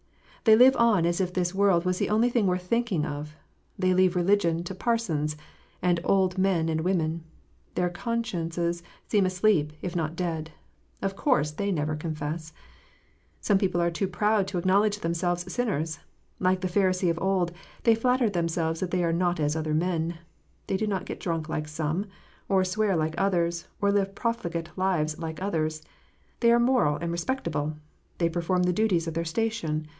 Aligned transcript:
They 0.45 0.55
live 0.55 0.75
on 0.77 1.05
as 1.05 1.21
if 1.21 1.31
this 1.31 1.53
world 1.53 1.85
was 1.85 1.99
the 1.99 2.09
only 2.09 2.27
thing 2.31 2.47
worth 2.47 2.63
thinking 2.63 3.05
of. 3.05 3.35
They 3.77 3.93
leave 3.93 4.15
religion 4.15 4.63
to 4.63 4.73
parsons, 4.73 5.37
and 5.83 5.99
old 6.03 6.39
men 6.39 6.67
and 6.67 6.81
women. 6.81 7.23
Their 7.75 7.91
consciences 7.91 8.81
seem 9.07 9.27
asleep, 9.27 9.71
if 9.83 9.95
not 9.95 10.15
dead. 10.15 10.49
Of 11.03 11.15
course 11.15 11.51
they 11.51 11.71
never 11.71 11.95
confess! 11.95 12.51
Some 13.39 13.59
people 13.59 13.79
are 13.79 13.91
too 13.91 14.07
proud 14.07 14.47
to 14.47 14.57
acknowledge 14.57 14.99
themselves 15.01 15.53
sinners. 15.53 15.99
Like 16.39 16.61
the 16.61 16.67
Pharisee 16.67 17.11
of 17.11 17.19
old, 17.21 17.51
they 17.83 17.93
natter 18.03 18.27
themselves 18.27 18.79
they 18.79 19.03
are 19.03 19.13
"not 19.13 19.39
as 19.39 19.55
other 19.55 19.75
men." 19.75 20.17
They 20.65 20.77
do 20.77 20.87
not 20.87 21.05
get 21.05 21.19
drunk 21.19 21.47
like 21.49 21.67
some, 21.67 22.07
or 22.49 22.63
swear 22.63 22.95
like 22.95 23.13
others, 23.19 23.67
or 23.79 23.91
live 23.91 24.15
profligate 24.15 24.71
lives 24.75 25.19
like 25.19 25.39
others. 25.39 25.83
They 26.39 26.51
are 26.51 26.59
moral 26.59 26.95
and 26.95 27.11
respectable! 27.11 27.77
They 28.17 28.27
perform 28.29 28.63
the 28.63 28.73
duties 28.73 29.07
of 29.07 29.13
their 29.13 29.25
station 29.25 29.87